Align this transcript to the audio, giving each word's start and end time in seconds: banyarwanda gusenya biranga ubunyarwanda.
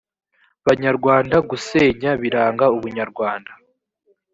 banyarwanda 0.65 1.35
gusenya 1.49 2.11
biranga 2.21 2.65
ubunyarwanda. 2.75 3.51